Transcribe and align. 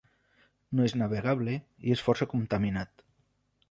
No 0.79 0.87
és 0.87 0.95
navegable 1.03 1.55
i 1.87 1.97
és 1.99 2.05
força 2.09 2.31
contaminat. 2.37 3.09